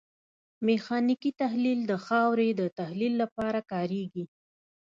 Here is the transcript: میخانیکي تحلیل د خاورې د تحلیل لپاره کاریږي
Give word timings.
میخانیکي 0.65 1.31
تحلیل 1.41 1.79
د 1.91 1.93
خاورې 2.05 2.47
د 2.59 2.61
تحلیل 2.79 3.13
لپاره 3.23 3.59
کاریږي 3.71 4.25